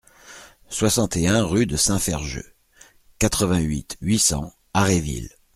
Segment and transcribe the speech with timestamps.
[0.71, 2.55] soixante et un rue de Saint-Ferjeux,
[3.19, 5.29] quatre-vingt-huit, huit cents, Haréville